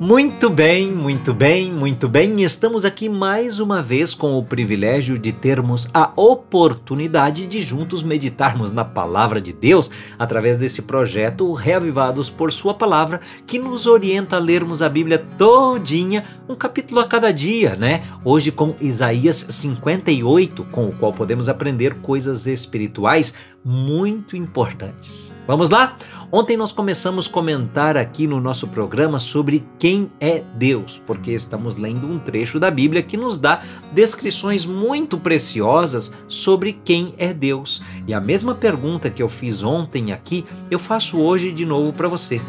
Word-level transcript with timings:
Muito 0.00 0.48
bem, 0.48 0.92
muito 0.92 1.34
bem, 1.34 1.72
muito 1.72 2.08
bem. 2.08 2.40
Estamos 2.40 2.84
aqui 2.84 3.08
mais 3.08 3.58
uma 3.58 3.82
vez 3.82 4.14
com 4.14 4.38
o 4.38 4.44
privilégio 4.44 5.18
de 5.18 5.32
termos 5.32 5.88
a 5.92 6.12
oportunidade 6.14 7.48
de 7.48 7.60
juntos 7.60 8.00
meditarmos 8.00 8.70
na 8.70 8.84
palavra 8.84 9.40
de 9.40 9.52
Deus 9.52 9.90
através 10.16 10.56
desse 10.56 10.82
projeto 10.82 11.52
Reavivados 11.52 12.30
por 12.30 12.52
Sua 12.52 12.74
Palavra, 12.74 13.20
que 13.44 13.58
nos 13.58 13.88
orienta 13.88 14.36
a 14.36 14.38
lermos 14.38 14.82
a 14.82 14.88
Bíblia 14.88 15.18
todinha, 15.36 16.22
um 16.48 16.54
capítulo 16.54 17.00
a 17.00 17.04
cada 17.04 17.32
dia, 17.32 17.74
né? 17.74 18.02
Hoje 18.24 18.52
com 18.52 18.76
Isaías 18.80 19.48
58, 19.50 20.62
com 20.70 20.90
o 20.90 20.92
qual 20.92 21.12
podemos 21.12 21.48
aprender 21.48 21.94
coisas 21.94 22.46
espirituais 22.46 23.34
muito 23.68 24.34
importantes. 24.34 25.34
Vamos 25.46 25.68
lá? 25.68 25.98
Ontem 26.32 26.56
nós 26.56 26.72
começamos 26.72 27.26
a 27.26 27.30
comentar 27.30 27.98
aqui 27.98 28.26
no 28.26 28.40
nosso 28.40 28.66
programa 28.68 29.20
sobre 29.20 29.62
quem 29.78 30.10
é 30.18 30.42
Deus, 30.54 30.98
porque 31.06 31.32
estamos 31.32 31.74
lendo 31.74 32.06
um 32.06 32.18
trecho 32.18 32.58
da 32.58 32.70
Bíblia 32.70 33.02
que 33.02 33.18
nos 33.18 33.36
dá 33.36 33.60
descrições 33.92 34.64
muito 34.64 35.18
preciosas 35.18 36.10
sobre 36.26 36.72
quem 36.82 37.12
é 37.18 37.34
Deus. 37.34 37.82
E 38.06 38.14
a 38.14 38.20
mesma 38.22 38.54
pergunta 38.54 39.10
que 39.10 39.22
eu 39.22 39.28
fiz 39.28 39.62
ontem 39.62 40.12
aqui, 40.12 40.46
eu 40.70 40.78
faço 40.78 41.18
hoje 41.18 41.52
de 41.52 41.66
novo 41.66 41.92
para 41.92 42.08
você. 42.08 42.40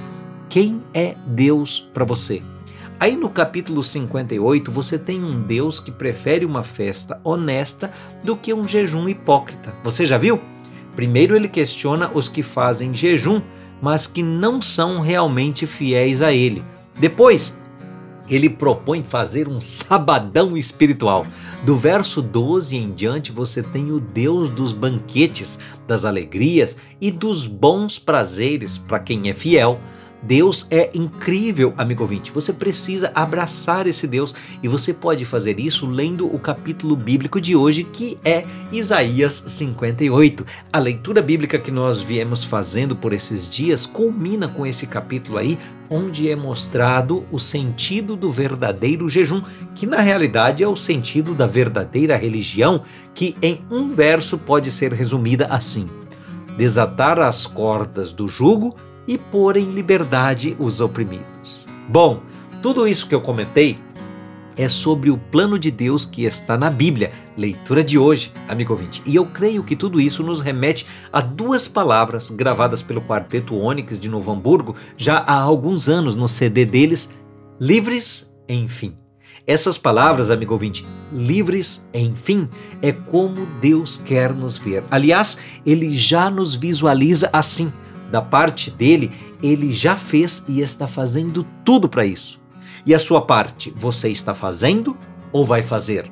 Quem 0.48 0.82
é 0.94 1.18
Deus 1.28 1.82
para 1.94 2.06
você? 2.06 2.42
Aí 2.98 3.18
no 3.18 3.30
capítulo 3.30 3.84
58 3.84 4.72
você 4.72 4.98
tem 4.98 5.22
um 5.22 5.38
Deus 5.38 5.82
que 5.82 5.92
prefere 5.92 6.46
uma 6.46 6.64
festa 6.64 7.20
honesta 7.26 7.92
do 8.24 8.38
que 8.38 8.54
um 8.54 8.66
jejum 8.66 9.10
hipócrita. 9.10 9.76
Você 9.84 10.06
já 10.06 10.18
viu? 10.18 10.40
Primeiro, 11.00 11.34
ele 11.34 11.48
questiona 11.48 12.12
os 12.14 12.28
que 12.28 12.44
fazem 12.44 12.94
jejum, 12.94 13.42
mas 13.82 14.06
que 14.06 14.22
não 14.22 14.62
são 14.62 15.00
realmente 15.00 15.66
fiéis 15.66 16.22
a 16.22 16.34
ele. 16.34 16.62
Depois, 17.00 17.58
ele 18.30 18.50
propõe 18.50 19.02
fazer 19.02 19.48
um 19.48 19.62
sabadão 19.62 20.58
espiritual. 20.58 21.26
Do 21.64 21.78
verso 21.78 22.22
12 22.22 22.76
em 22.76 22.92
diante, 22.92 23.32
você 23.32 23.64
tem 23.64 23.94
o 23.94 24.00
Deus 24.02 24.50
dos 24.50 24.74
banquetes, 24.74 25.58
das 25.88 26.04
alegrias 26.04 26.76
e 27.00 27.12
dos 27.12 27.48
bons 27.48 27.98
prazeres 27.98 28.78
para 28.78 29.00
quem 29.00 29.30
é 29.30 29.34
fiel. 29.34 29.80
Deus 30.22 30.68
é 30.70 30.90
incrível, 30.94 31.74
amigo 31.78 32.04
ouvinte. 32.04 32.32
Você 32.32 32.52
precisa 32.52 33.12
abraçar 33.16 33.88
esse 33.88 34.06
Deus 34.06 34.36
e 34.62 34.68
você 34.68 34.94
pode 34.94 35.24
fazer 35.26 35.60
isso 35.60 35.88
lendo 35.88 36.34
o 36.34 36.40
capítulo 36.40 36.96
bíblico 36.96 37.40
de 37.40 37.56
hoje, 37.56 37.84
que 37.84 38.18
é 38.24 38.46
Isaías 38.72 39.34
58. 39.48 40.46
A 40.72 40.80
leitura 40.80 41.22
bíblica 41.22 41.58
que 41.58 41.72
nós 41.72 42.02
viemos 42.02 42.44
fazendo 42.44 42.96
por 42.96 43.14
esses 43.14 43.48
dias 43.48 43.86
culmina 43.86 44.48
com 44.48 44.66
esse 44.66 44.86
capítulo 44.86 45.38
aí, 45.38 45.58
onde 45.90 46.30
é 46.30 46.36
mostrado 46.36 47.26
o 47.32 47.40
sentido 47.40 48.16
do 48.16 48.30
verdadeiro 48.30 49.10
jejum, 49.10 49.42
que 49.74 49.88
na 49.88 50.02
realidade 50.02 50.64
é 50.64 50.68
o 50.68 50.76
sentido 50.76 51.34
da 51.34 51.48
verdadeira 51.48 52.16
religião, 52.16 52.84
que 53.14 53.36
em 53.42 53.62
um 53.72 53.88
verso 53.88 54.38
pode 54.38 54.70
ser 54.70 54.94
resumida 54.94 55.48
assim: 55.48 55.90
desatar 56.60 57.22
as 57.22 57.48
cordas 57.48 58.12
do 58.12 58.28
jugo 58.28 58.76
e 59.08 59.18
pôr 59.18 59.56
em 59.56 59.72
liberdade 59.72 60.58
os 60.60 60.82
oprimidos. 60.82 61.66
Bom, 61.88 62.22
tudo 62.62 62.86
isso 62.86 63.08
que 63.08 63.16
eu 63.16 63.22
comentei 63.22 63.80
é 64.58 64.68
sobre 64.68 65.10
o 65.10 65.18
plano 65.18 65.58
de 65.58 65.72
Deus 65.72 66.06
que 66.06 66.26
está 66.26 66.58
na 66.58 66.70
Bíblia, 66.70 67.14
leitura 67.38 67.82
de 67.82 67.98
hoje, 67.98 68.34
amigo 68.46 68.74
ouvinte. 68.74 69.02
E 69.06 69.16
eu 69.16 69.26
creio 69.26 69.64
que 69.64 69.74
tudo 69.74 70.02
isso 70.02 70.22
nos 70.22 70.42
remete 70.42 70.86
a 71.14 71.22
duas 71.22 71.66
palavras 71.66 72.30
gravadas 72.30 72.84
pelo 72.84 73.02
Quarteto 73.02 73.56
Onyx 73.56 73.98
de 73.98 74.10
Novo 74.10 74.30
Hamburgo 74.30 74.76
já 74.98 75.20
há 75.20 75.40
alguns 75.40 75.88
anos 75.88 76.14
no 76.14 76.28
CD 76.28 76.66
deles, 76.66 77.16
Livres 77.58 78.36
Enfim. 78.50 78.98
Essas 79.50 79.80
palavras, 79.80 80.30
amigo 80.30 80.54
ouvinte, 80.54 80.86
livres, 81.12 81.84
enfim, 81.92 82.48
é 82.84 82.92
como 82.92 83.48
Deus 83.60 83.98
quer 83.98 84.32
nos 84.32 84.60
ver. 84.60 84.84
Aliás, 84.92 85.40
ele 85.66 85.98
já 85.98 86.30
nos 86.30 86.56
visualiza 86.56 87.32
assim 87.34 87.74
da 88.12 88.22
parte 88.22 88.70
dele, 88.70 89.10
ele 89.42 89.72
já 89.72 89.98
fez 89.98 90.46
e 90.48 90.62
está 90.62 90.86
fazendo 90.86 91.44
tudo 91.66 91.90
para 91.90 92.06
isso. 92.06 92.40
E 92.86 92.94
a 92.94 93.00
sua 93.00 93.24
parte, 93.24 93.74
você 93.76 94.10
está 94.10 94.36
fazendo 94.36 94.96
ou 95.32 95.44
vai 95.44 95.64
fazer? 95.64 96.12